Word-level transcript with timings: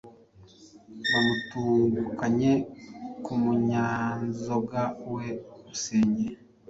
Bamutungukanye 1.09 2.51
ku 3.23 3.31
munyanzoga 3.41 4.81
we 5.13 5.27
Rusenge, 5.65 6.27